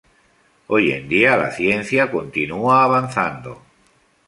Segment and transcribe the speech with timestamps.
[0.65, 3.61] Hoy en día, la ciencia continúa avanzando.